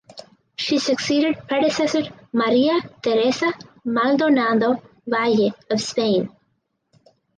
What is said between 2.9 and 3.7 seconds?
Teresa